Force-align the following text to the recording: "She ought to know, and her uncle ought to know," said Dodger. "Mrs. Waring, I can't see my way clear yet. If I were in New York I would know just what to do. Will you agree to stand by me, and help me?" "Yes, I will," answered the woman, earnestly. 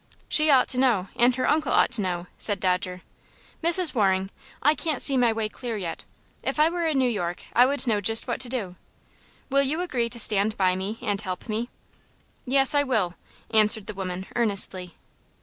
"She 0.27 0.49
ought 0.49 0.67
to 0.69 0.79
know, 0.79 1.09
and 1.15 1.35
her 1.35 1.47
uncle 1.47 1.71
ought 1.71 1.91
to 1.91 2.01
know," 2.01 2.25
said 2.39 2.59
Dodger. 2.59 3.03
"Mrs. 3.63 3.93
Waring, 3.93 4.31
I 4.63 4.73
can't 4.73 4.99
see 4.99 5.15
my 5.15 5.31
way 5.31 5.47
clear 5.47 5.77
yet. 5.77 6.05
If 6.41 6.59
I 6.59 6.71
were 6.71 6.87
in 6.87 6.97
New 6.97 7.07
York 7.07 7.43
I 7.53 7.67
would 7.67 7.85
know 7.85 8.01
just 8.01 8.27
what 8.27 8.39
to 8.41 8.49
do. 8.49 8.77
Will 9.51 9.61
you 9.61 9.79
agree 9.81 10.09
to 10.09 10.17
stand 10.19 10.57
by 10.57 10.75
me, 10.75 10.97
and 11.03 11.21
help 11.21 11.47
me?" 11.47 11.69
"Yes, 12.47 12.73
I 12.73 12.81
will," 12.81 13.13
answered 13.51 13.85
the 13.85 13.93
woman, 13.93 14.25
earnestly. 14.35 14.95